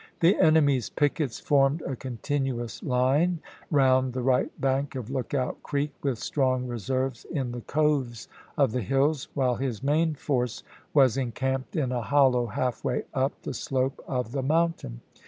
[0.19, 6.17] The enemy's pickets formed a continuous line round the right bank of Lookout Creek, with
[6.17, 8.27] strong reserves in the coves
[8.57, 12.83] Repon.' of the hills, while his main force was encamped in ^xxxl?^" a hollow half
[12.83, 15.01] way up the slope of the mountain.